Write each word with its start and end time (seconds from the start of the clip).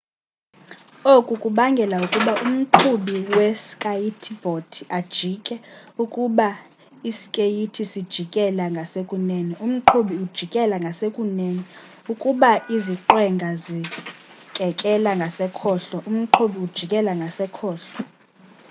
oku 1.13 1.33
kubangela 1.43 1.95
ukuba 2.05 2.33
umqhubi 2.45 3.17
we 3.35 3.47
skayiti 3.67 4.31
bhodi 4.41 4.81
ajike 4.99 5.55
ukuba 6.03 6.47
ii 7.09 7.15
skeyithi 7.19 7.83
sijikela 7.91 8.63
ngasekunene 8.73 9.53
umqhubi 9.65 10.13
ujikela 10.25 10.75
ngasekunene 10.83 11.61
ukuba 12.11 12.49
iziqwenga 12.75 13.49
zikekelela 13.63 15.11
ngasekhohlo 15.19 15.97
umqhubi 16.09 16.57
ujikela 16.65 17.11
ngasekhohlo 17.19 17.89